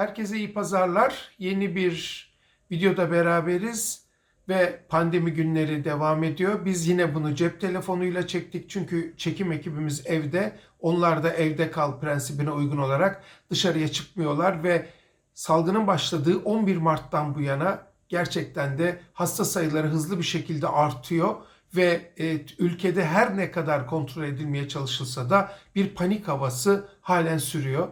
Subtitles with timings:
[0.00, 1.30] Herkese iyi pazarlar.
[1.38, 2.28] Yeni bir
[2.70, 4.04] videoda beraberiz
[4.48, 6.64] ve pandemi günleri devam ediyor.
[6.64, 10.52] Biz yine bunu cep telefonuyla çektik çünkü çekim ekibimiz evde.
[10.80, 14.86] Onlar da evde kal prensibine uygun olarak dışarıya çıkmıyorlar ve
[15.34, 21.36] salgının başladığı 11 Mart'tan bu yana gerçekten de hasta sayıları hızlı bir şekilde artıyor
[21.76, 27.88] ve e, ülkede her ne kadar kontrol edilmeye çalışılsa da bir panik havası halen sürüyor.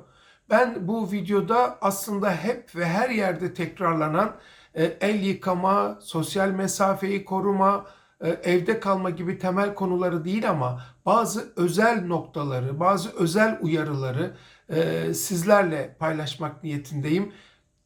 [0.51, 4.37] Ben bu videoda aslında hep ve her yerde tekrarlanan
[4.75, 7.87] e, el yıkama, sosyal mesafeyi koruma,
[8.21, 14.37] e, evde kalma gibi temel konuları değil ama bazı özel noktaları, bazı özel uyarıları
[14.69, 17.33] e, sizlerle paylaşmak niyetindeyim.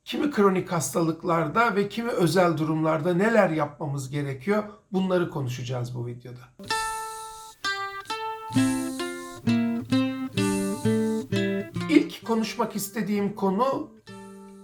[0.04, 6.40] Kimi kronik hastalıklarda ve kimi özel durumlarda neler yapmamız gerekiyor bunları konuşacağız bu videoda.
[12.32, 13.90] Konuşmak istediğim konu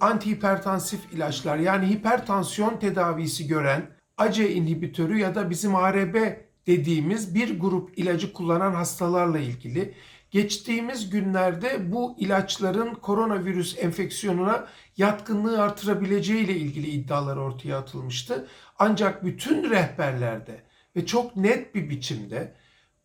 [0.01, 6.15] antihipertansif ilaçlar yani hipertansiyon tedavisi gören ACE inhibitörü ya da bizim ARB
[6.67, 9.95] dediğimiz bir grup ilacı kullanan hastalarla ilgili.
[10.31, 18.49] Geçtiğimiz günlerde bu ilaçların koronavirüs enfeksiyonuna yatkınlığı artırabileceği ile ilgili iddialar ortaya atılmıştı.
[18.79, 20.63] Ancak bütün rehberlerde
[20.97, 22.55] ve çok net bir biçimde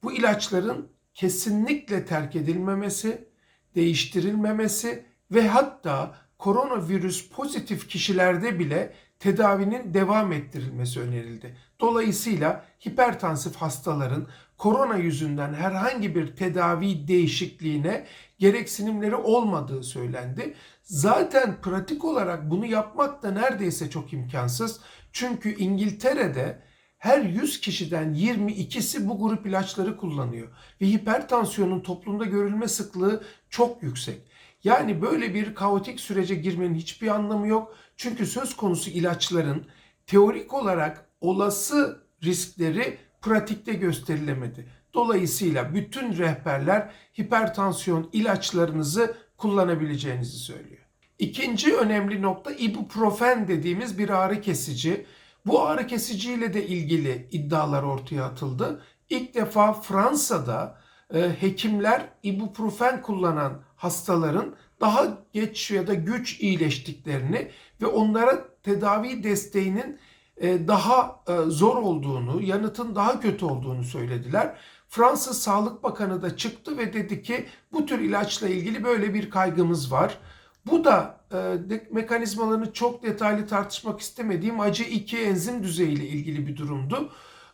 [0.04, 3.33] bu ilaçların kesinlikle terk edilmemesi,
[3.76, 11.58] değiştirilmemesi ve hatta koronavirüs pozitif kişilerde bile tedavinin devam ettirilmesi önerildi.
[11.80, 18.06] Dolayısıyla hipertansif hastaların korona yüzünden herhangi bir tedavi değişikliğine
[18.40, 20.54] gereksinimleri olmadığı söylendi.
[20.84, 24.80] Zaten pratik olarak bunu yapmak da neredeyse çok imkansız.
[25.12, 26.60] Çünkü İngiltere'de
[27.04, 30.48] her 100 kişiden 22'si bu grup ilaçları kullanıyor
[30.82, 34.22] ve hipertansiyonun toplumda görülme sıklığı çok yüksek.
[34.64, 37.76] Yani böyle bir kaotik sürece girmenin hiçbir anlamı yok.
[37.98, 39.66] Çünkü söz konusu ilaçların
[40.08, 44.66] teorik olarak olası riskleri pratikte gösterilemedi.
[44.94, 50.84] Dolayısıyla bütün rehberler hipertansiyon ilaçlarınızı kullanabileceğinizi söylüyor.
[51.20, 55.06] İkinci önemli nokta ibuprofen dediğimiz bir ağrı kesici.
[55.46, 58.82] Bu ağrı kesiciyle de ilgili iddialar ortaya atıldı.
[59.10, 60.78] İlk defa Fransa'da
[61.14, 70.00] e, hekimler ibuprofen kullanan hastaların daha geç ya da güç iyileştiklerini ve onlara tedavi desteğinin
[70.38, 74.56] e, daha e, zor olduğunu, yanıtın daha kötü olduğunu söylediler.
[74.90, 79.92] Fransız Sağlık Bakanı da çıktı ve dedi ki bu tür ilaçla ilgili böyle bir kaygımız
[79.92, 80.18] var.
[80.66, 81.58] Bu da e,
[81.92, 87.12] mekanizmalarını çok detaylı tartışmak istemediğim ACE2 enzim düzeyiyle ilgili bir durumdu.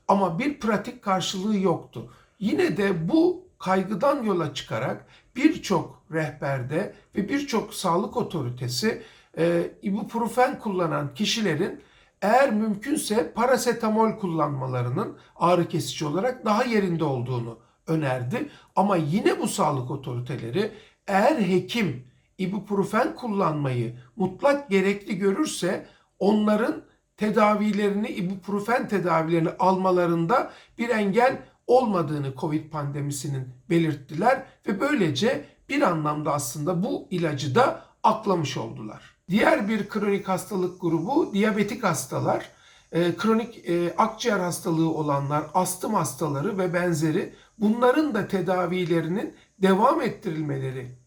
[0.07, 2.13] Ama bir pratik karşılığı yoktu.
[2.39, 5.05] Yine de bu kaygıdan yola çıkarak
[5.35, 9.03] birçok rehberde ve birçok sağlık otoritesi
[9.37, 11.81] e, ibuprofen kullanan kişilerin
[12.21, 18.49] eğer mümkünse parasetamol kullanmalarının ağrı kesici olarak daha yerinde olduğunu önerdi.
[18.75, 20.71] Ama yine bu sağlık otoriteleri
[21.07, 22.08] eğer hekim
[22.39, 25.85] ibuprofen kullanmayı mutlak gerekli görürse
[26.19, 26.81] onların
[27.17, 36.83] tedavilerini, ibuprofen tedavilerini almalarında bir engel olmadığını Covid pandemisinin belirttiler ve böylece bir anlamda aslında
[36.83, 39.15] bu ilacı da aklamış oldular.
[39.29, 42.49] Diğer bir kronik hastalık grubu diyabetik hastalar.
[42.91, 50.98] E, kronik e, akciğer hastalığı olanlar, astım hastaları ve benzeri bunların da tedavilerinin devam ettirilmeleri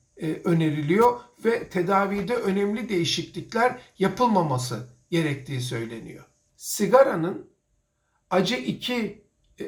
[0.44, 6.24] öneriliyor ve tedavide önemli değişiklikler yapılmaması gerektiği söyleniyor.
[6.56, 7.50] Sigaranın
[8.30, 9.14] ACE2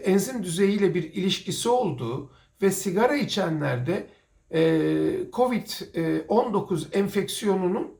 [0.05, 2.33] enzim düzeyiyle bir ilişkisi olduğu
[2.63, 4.07] ve sigara içenlerde
[4.51, 4.61] e,
[5.33, 7.95] COVID-19 enfeksiyonunun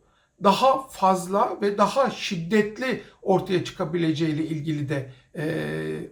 [0.45, 5.45] daha fazla ve daha şiddetli ortaya çıkabileceği ile ilgili de e,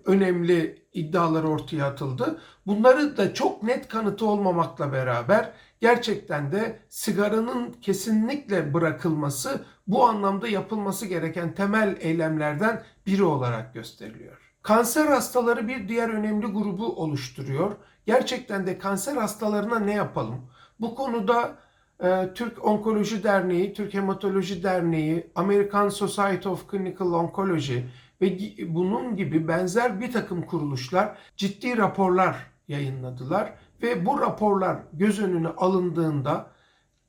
[0.05, 2.41] önemli iddialar ortaya atıldı.
[2.67, 5.53] Bunları da çok net kanıtı olmamakla beraber
[5.83, 14.53] gerçekten de sigaranın kesinlikle bırakılması bu anlamda yapılması gereken temel eylemlerden biri olarak gösteriliyor.
[14.63, 17.73] Kanser hastaları bir diğer önemli grubu oluşturuyor.
[18.07, 20.41] Gerçekten de kanser hastalarına ne yapalım?
[20.81, 21.57] Bu konuda
[22.05, 27.79] e, Türk Onkoloji Derneği, Türk Hematoloji Derneği, American Society of Clinical Oncology
[28.21, 28.39] ve
[28.69, 32.37] bunun gibi benzer bir takım kuruluşlar ciddi raporlar
[32.69, 33.53] yayınladılar
[33.83, 36.47] ve bu raporlar göz önüne alındığında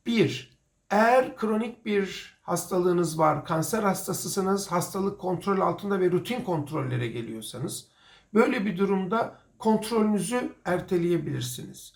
[0.06, 0.58] bir,
[0.90, 7.88] eğer kronik bir hastalığınız var, kanser hastasısınız, hastalık kontrol altında ve rutin kontrollere geliyorsanız
[8.34, 11.94] böyle bir durumda kontrolünüzü erteleyebilirsiniz.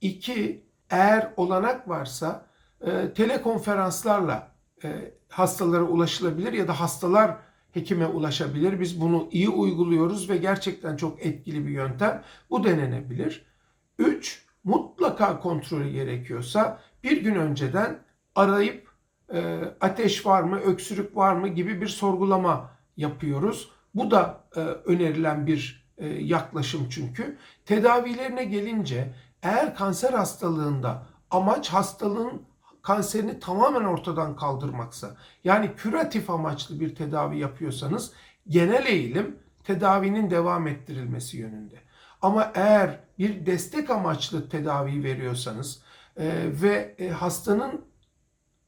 [0.00, 2.46] İki, eğer olanak varsa
[2.80, 4.52] e, telekonferanslarla
[4.84, 7.36] e, hastalara ulaşılabilir ya da hastalar
[7.72, 8.80] hekime ulaşabilir.
[8.80, 12.22] Biz bunu iyi uyguluyoruz ve gerçekten çok etkili bir yöntem.
[12.50, 13.53] Bu denenebilir.
[13.98, 14.44] 3.
[14.64, 17.98] Mutlaka kontrolü gerekiyorsa bir gün önceden
[18.34, 18.88] arayıp
[19.32, 23.70] e, ateş var mı, öksürük var mı gibi bir sorgulama yapıyoruz.
[23.94, 27.38] Bu da e, önerilen bir e, yaklaşım çünkü.
[27.66, 32.42] Tedavilerine gelince eğer kanser hastalığında amaç hastalığın
[32.82, 38.12] kanserini tamamen ortadan kaldırmaksa yani küratif amaçlı bir tedavi yapıyorsanız
[38.48, 41.83] genel eğilim tedavinin devam ettirilmesi yönünde.
[42.24, 45.82] Ama eğer bir destek amaçlı tedavi veriyorsanız
[46.16, 46.32] e,
[46.62, 47.84] ve e, hastanın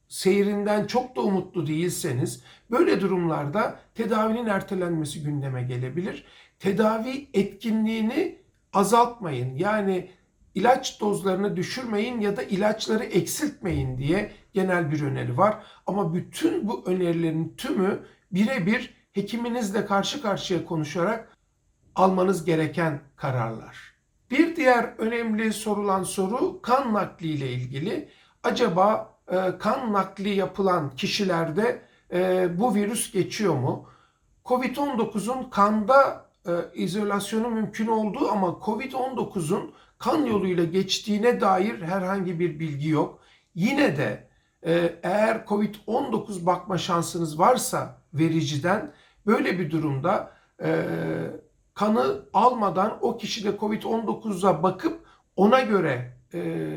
[0.07, 6.25] seyrinden çok da umutlu değilseniz böyle durumlarda tedavinin ertelenmesi gündeme gelebilir.
[6.59, 8.39] Tedavi etkinliğini
[8.73, 9.55] azaltmayın.
[9.55, 10.11] Yani
[10.55, 15.63] ilaç dozlarını düşürmeyin ya da ilaçları eksiltmeyin diye genel bir öneri var.
[15.87, 17.99] Ama bütün bu önerilerin tümü
[18.31, 21.36] birebir hekiminizle karşı karşıya konuşarak
[21.97, 23.93] almanız gereken kararlar.
[24.31, 28.09] Bir diğer önemli sorulan soru kan nakli ile ilgili.
[28.43, 31.81] Acaba e, kan nakli yapılan kişilerde
[32.13, 33.89] e, bu virüs geçiyor mu?
[34.45, 42.89] Covid-19'un kanda e, izolasyonu mümkün olduğu ama Covid-19'un kan yoluyla geçtiğine dair herhangi bir bilgi
[42.89, 43.19] yok.
[43.55, 44.27] Yine de
[44.65, 48.93] e, eğer Covid-19 bakma şansınız varsa vericiden
[49.25, 50.31] böyle bir durumda
[50.63, 50.85] e,
[51.77, 56.69] kanı almadan o kişide Covid-19'a bakıp ona göre e,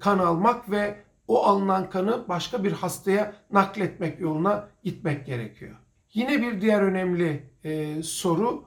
[0.00, 5.76] kan almak ve o alınan kanı başka bir hastaya nakletmek yoluna gitmek gerekiyor.
[6.14, 8.64] Yine bir diğer önemli e, soru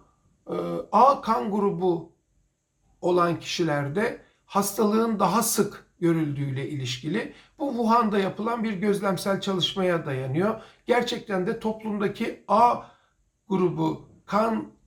[0.48, 0.56] e,
[0.92, 2.12] A kan grubu
[3.02, 7.34] olan kişilerde hastalığın daha sık görüldüğüyle ilişkili.
[7.60, 10.62] Bu Wuhan'da yapılan bir gözlemsel çalışmaya dayanıyor.
[10.86, 12.76] Gerçekten de toplumdaki A
[13.50, 14.10] grubu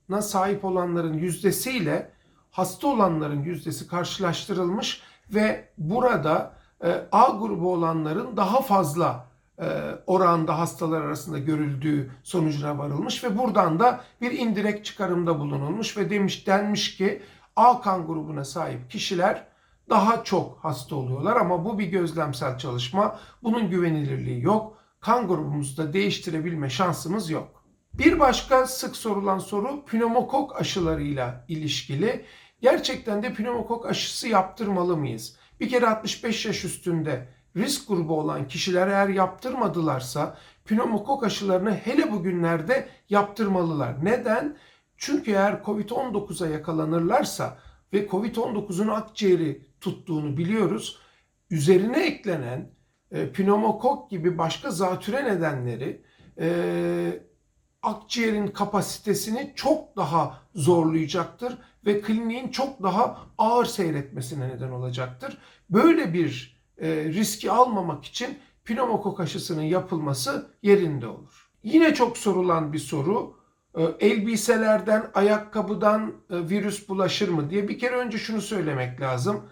[0.07, 2.11] kana sahip olanların yüzdesiyle
[2.51, 5.01] hasta olanların yüzdesi karşılaştırılmış
[5.33, 6.53] ve burada
[6.83, 9.27] e, A grubu olanların daha fazla
[9.59, 9.65] e,
[10.07, 16.47] oranda hastalar arasında görüldüğü sonucuna varılmış ve buradan da bir indirekt çıkarımda bulunulmuş ve demiş
[16.47, 17.21] denmiş ki
[17.55, 19.47] A kan grubuna sahip kişiler
[19.89, 23.19] daha çok hasta oluyorlar ama bu bir gözlemsel çalışma.
[23.43, 24.77] Bunun güvenilirliği yok.
[24.99, 27.54] Kan grubumuzu da değiştirebilme şansımız yok.
[27.97, 32.25] Bir başka sık sorulan soru pneumokok aşılarıyla ilişkili.
[32.61, 35.35] Gerçekten de pneumokok aşısı yaptırmalı mıyız?
[35.59, 42.89] Bir kere 65 yaş üstünde risk grubu olan kişiler eğer yaptırmadılarsa pneumokok aşılarını hele bugünlerde
[43.09, 44.05] yaptırmalılar.
[44.05, 44.57] Neden?
[44.97, 47.57] Çünkü eğer Covid-19'a yakalanırlarsa
[47.93, 50.99] ve Covid-19'un akciğeri tuttuğunu biliyoruz.
[51.49, 52.71] Üzerine eklenen
[53.11, 56.01] e, pneumokok gibi başka zatüre nedenleri
[56.39, 56.47] e,
[57.85, 65.37] akciğerin kapasitesini çok daha zorlayacaktır ve kliniğin çok daha ağır seyretmesine neden olacaktır.
[65.69, 71.51] Böyle bir e, riski almamak için pneumokok aşısının yapılması yerinde olur.
[71.63, 73.37] Yine çok sorulan bir soru
[73.75, 79.49] e, elbiselerden, ayakkabıdan e, virüs bulaşır mı diye bir kere önce şunu söylemek lazım.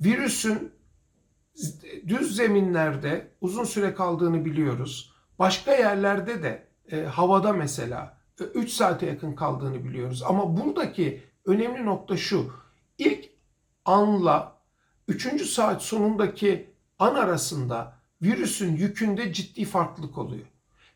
[0.00, 0.72] Virüsün
[2.08, 5.14] düz zeminlerde uzun süre kaldığını biliyoruz.
[5.38, 8.20] Başka yerlerde de e, havada mesela
[8.54, 10.22] 3 saate yakın kaldığını biliyoruz.
[10.22, 12.52] Ama buradaki önemli nokta şu.
[12.98, 13.30] İlk
[13.84, 14.60] anla
[15.08, 15.46] 3.
[15.46, 20.46] saat sonundaki an arasında virüsün yükünde ciddi farklılık oluyor.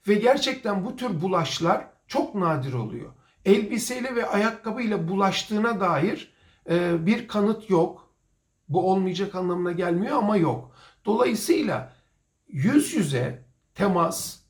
[0.09, 3.13] Ve gerçekten bu tür bulaşlar çok nadir oluyor.
[3.45, 6.33] Elbiseyle ve ayakkabıyla bulaştığına dair
[6.71, 8.15] e, bir kanıt yok.
[8.69, 10.73] Bu olmayacak anlamına gelmiyor ama yok.
[11.05, 11.93] Dolayısıyla
[12.49, 14.44] yüz yüze temas e,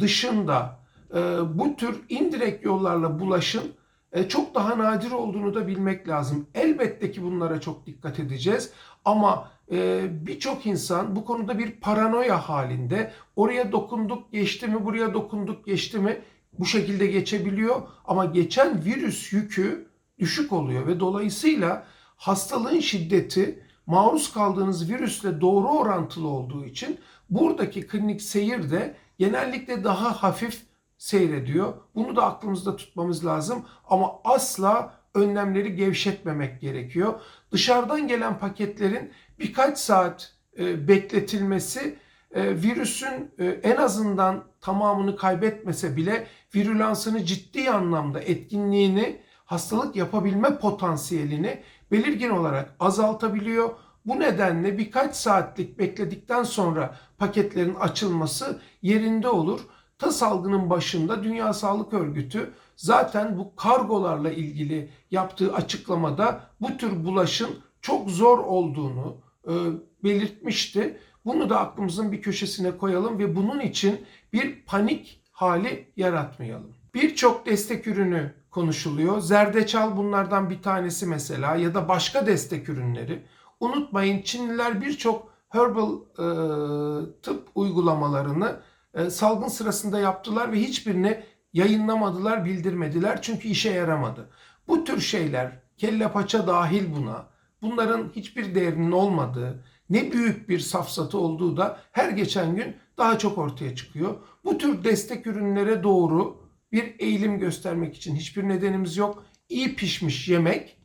[0.00, 0.78] dışında
[1.14, 1.18] e,
[1.58, 3.72] bu tür indirekt yollarla bulaşın
[4.12, 6.46] e, çok daha nadir olduğunu da bilmek lazım.
[6.54, 8.72] Elbette ki bunlara çok dikkat edeceğiz
[9.04, 15.66] ama e, birçok insan bu konuda bir paranoya halinde oraya dokunduk geçti mi buraya dokunduk
[15.66, 16.22] geçti mi
[16.58, 24.90] bu şekilde geçebiliyor ama geçen virüs yükü düşük oluyor ve dolayısıyla hastalığın şiddeti maruz kaldığınız
[24.90, 26.98] virüsle doğru orantılı olduğu için
[27.30, 30.62] buradaki klinik seyir de genellikle daha hafif
[30.98, 31.74] seyrediyor.
[31.94, 37.20] Bunu da aklımızda tutmamız lazım ama asla önlemleri gevşetmemek gerekiyor.
[37.52, 41.98] Dışarıdan gelen paketlerin birkaç saat e, bekletilmesi
[42.34, 51.62] e, virüsün e, en azından tamamını kaybetmese bile virülansını ciddi anlamda etkinliğini, hastalık yapabilme potansiyelini
[51.90, 53.70] belirgin olarak azaltabiliyor.
[54.06, 59.60] Bu nedenle birkaç saatlik bekledikten sonra paketlerin açılması yerinde olur.
[59.98, 67.48] Ta salgının başında Dünya Sağlık Örgütü zaten bu kargolarla ilgili yaptığı açıklamada bu tür bulaşın
[67.80, 69.16] çok zor olduğunu
[69.48, 69.52] e,
[70.04, 71.00] belirtmişti.
[71.24, 76.72] Bunu da aklımızın bir köşesine koyalım ve bunun için bir panik hali yaratmayalım.
[76.94, 79.20] Birçok destek ürünü konuşuluyor.
[79.20, 83.22] Zerdeçal bunlardan bir tanesi mesela ya da başka destek ürünleri.
[83.60, 86.26] Unutmayın Çinliler birçok herbal e,
[87.22, 88.60] tıp uygulamalarını
[88.94, 91.22] e, salgın sırasında yaptılar ve hiçbirini
[91.52, 94.30] yayınlamadılar, bildirmediler çünkü işe yaramadı.
[94.68, 97.26] Bu tür şeyler, kelle paça dahil buna,
[97.62, 103.38] bunların hiçbir değerinin olmadığı, ne büyük bir safsatı olduğu da her geçen gün daha çok
[103.38, 104.16] ortaya çıkıyor.
[104.44, 106.36] Bu tür destek ürünlere doğru
[106.72, 109.24] bir eğilim göstermek için hiçbir nedenimiz yok.
[109.48, 110.75] İyi pişmiş yemek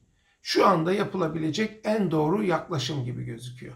[0.41, 3.73] şu anda yapılabilecek en doğru yaklaşım gibi gözüküyor.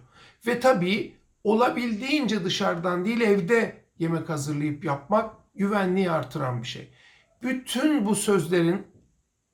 [0.48, 6.94] Ve tabii olabildiğince dışarıdan değil evde yemek hazırlayıp yapmak güvenliği artıran bir şey.
[7.42, 8.88] Bütün bu sözlerin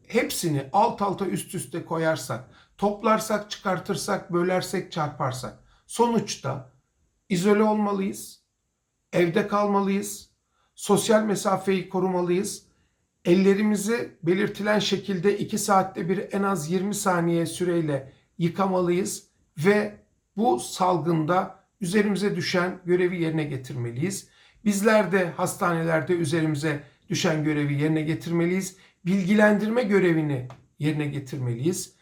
[0.08, 6.72] hepsini alt alta üst üste koyarsak, toplarsak, çıkartırsak, bölersek, çarparsak sonuçta
[7.30, 8.44] izole olmalıyız,
[9.14, 10.30] evde kalmalıyız,
[10.76, 12.71] sosyal mesafeyi korumalıyız.
[13.26, 19.96] Ellerimizi belirtilen şekilde 2 saatte bir en az 20 saniye süreyle yıkamalıyız ve
[20.38, 24.28] bu salgında üzerimize düşen görevi yerine getirmeliyiz.
[24.66, 28.78] Bizler de hastanelerde üzerimize düşen görevi yerine getirmeliyiz.
[29.06, 30.48] Bilgilendirme görevini
[30.80, 31.96] yerine getirmeliyiz.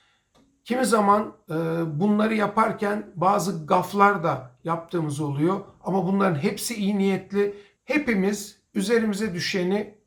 [0.66, 1.54] Kimi zaman e,
[2.00, 7.56] bunları yaparken bazı gaflar da yaptığımız oluyor ama bunların hepsi iyi niyetli.
[7.86, 9.99] Hepimiz üzerimize düşeni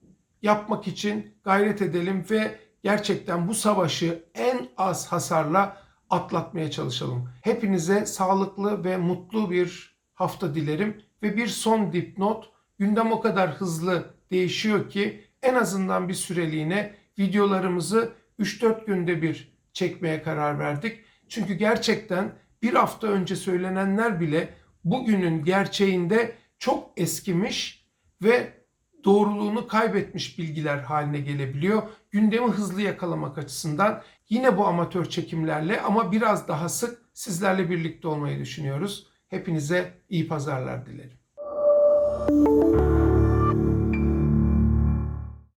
[0.42, 5.76] yapmak için gayret edelim ve gerçekten bu savaşı en az hasarla
[6.10, 7.28] atlatmaya çalışalım.
[7.42, 12.52] Hepinize sağlıklı ve mutlu bir hafta dilerim ve bir son dipnot.
[12.78, 20.22] Gündem o kadar hızlı değişiyor ki en azından bir süreliğine videolarımızı 3-4 günde bir çekmeye
[20.22, 21.00] karar verdik.
[21.28, 22.32] Çünkü gerçekten
[22.62, 27.86] bir hafta önce söylenenler bile bugünün gerçeğinde çok eskimiş
[28.22, 28.61] ve
[29.04, 31.82] doğruluğunu kaybetmiş bilgiler haline gelebiliyor.
[32.10, 38.38] Gündemi hızlı yakalamak açısından yine bu amatör çekimlerle ama biraz daha sık sizlerle birlikte olmayı
[38.38, 39.06] düşünüyoruz.
[39.28, 41.18] Hepinize iyi pazarlar dilerim.